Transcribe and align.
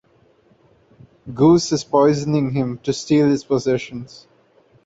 Goose 1.31 1.71
is 1.71 1.83
poisoning 1.83 2.49
him 2.53 2.79
to 2.79 2.91
steal 2.91 3.27
his 3.27 3.43
possessions. 3.43 4.25